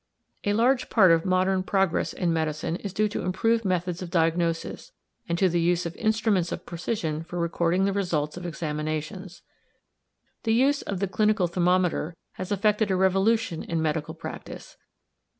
A 0.45 0.53
large 0.53 0.89
part 0.89 1.11
of 1.11 1.25
modern 1.27 1.61
progress 1.61 2.11
in 2.11 2.33
medicine 2.33 2.75
is 2.77 2.91
due 2.91 3.07
to 3.09 3.21
improved 3.21 3.63
methods 3.63 4.01
of 4.01 4.09
diagnosis, 4.09 4.93
and 5.29 5.37
to 5.37 5.47
the 5.47 5.61
use 5.61 5.85
of 5.85 5.95
instruments 5.95 6.51
of 6.51 6.65
precision 6.65 7.23
for 7.23 7.37
recording 7.37 7.85
the 7.85 7.93
results 7.93 8.35
of 8.35 8.43
examinations. 8.43 9.43
The 10.41 10.55
use 10.55 10.81
of 10.81 11.01
the 11.01 11.07
clinical 11.07 11.45
thermometer 11.45 12.15
has 12.31 12.51
effected 12.51 12.89
a 12.89 12.95
revolution 12.95 13.61
in 13.61 13.79
medical 13.79 14.15
practice. 14.15 14.75